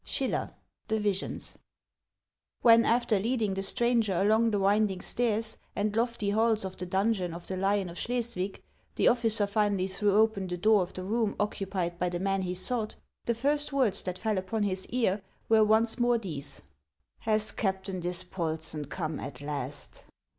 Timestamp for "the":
0.87-0.99, 3.53-3.61, 4.49-4.57, 6.75-6.87, 7.45-7.55, 8.95-9.07, 10.47-10.57, 10.93-11.03, 12.09-12.17, 13.25-13.35